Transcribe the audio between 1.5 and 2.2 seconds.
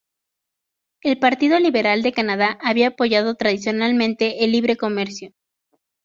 Liberal de